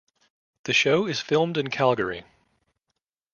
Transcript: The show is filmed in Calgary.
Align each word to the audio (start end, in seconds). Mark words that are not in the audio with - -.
The 0.63 0.73
show 0.73 1.05
is 1.05 1.19
filmed 1.19 1.57
in 1.57 1.69
Calgary. 1.69 2.23